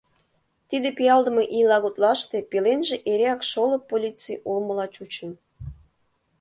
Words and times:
Тиде 0.69 0.89
пиалдыме 0.97 1.43
ийла 1.57 1.77
гутлаште 1.83 2.37
пеленже 2.51 2.97
эреак 3.11 3.41
шолып 3.51 3.83
полиций 3.89 4.41
улмыла 4.49 4.85
чучын. 4.95 5.31